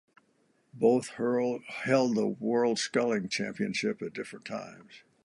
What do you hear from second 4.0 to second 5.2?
at different times.